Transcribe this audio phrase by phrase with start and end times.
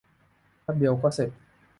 [0.63, 1.29] แปบเดียวก็เสร็จ